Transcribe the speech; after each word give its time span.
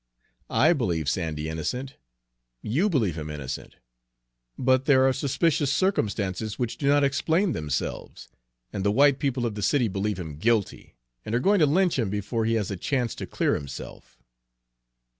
I 0.49 0.73
believe 0.73 1.07
Sandy 1.07 1.47
innocent; 1.47 1.93
you 2.63 2.89
believe 2.89 3.15
him 3.19 3.29
innocent; 3.29 3.75
but 4.57 4.85
there 4.85 5.07
are 5.07 5.13
suspicious 5.13 5.71
circumstances 5.71 6.57
which 6.57 6.79
do 6.79 6.87
not 6.87 7.03
explain 7.03 7.51
themselves, 7.51 8.27
and 8.73 8.83
the 8.83 8.91
white 8.91 9.19
people 9.19 9.45
of 9.45 9.53
the 9.53 9.61
city 9.61 9.87
believe 9.87 10.19
him 10.19 10.37
guilty, 10.39 10.95
and 11.23 11.35
are 11.35 11.39
going 11.39 11.59
to 11.59 11.67
lynch 11.67 11.99
him 11.99 12.09
before 12.09 12.45
he 12.45 12.55
has 12.55 12.71
a 12.71 12.77
chance 12.77 13.13
to 13.13 13.27
clear 13.27 13.53
himself." 13.53 14.17